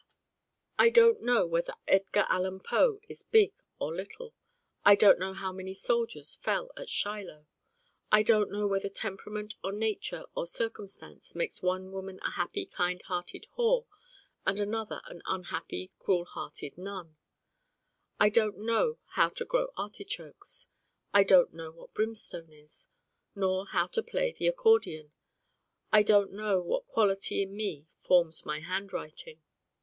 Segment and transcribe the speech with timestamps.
[0.79, 4.33] I Don't Know whether Edgar Allan Poe is big or little:
[4.83, 7.45] I don't know how many soldiers fell at Shiloh:
[8.11, 13.45] I don't know whether temperament or nature or circumstance makes one woman a happy kindhearted
[13.55, 13.85] whore
[14.43, 17.15] and another an unhappy cruel hearted nun:
[18.19, 20.67] I don't know how to grow artichokes:
[21.13, 22.87] I don't know what brimstone is,
[23.35, 25.11] nor how to play the accordion:
[25.91, 29.43] I don't know what quality in me forms my handwriting.